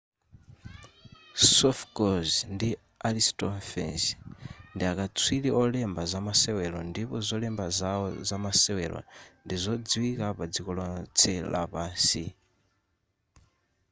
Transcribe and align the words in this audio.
sophocles 1.55 2.33
ndi 2.53 2.69
aristophanes 3.07 4.03
ndiakaswiri 4.75 5.49
olemba 5.61 6.01
zamasewero 6.11 6.79
ndipo 6.89 7.15
zolemba 7.27 7.65
zawo 7.79 8.07
zamasewero 8.29 8.99
ndi 9.43 9.55
zodziwika 9.63 10.25
padziko 10.37 10.71
lotse 10.77 11.31
lapansi 11.51 12.25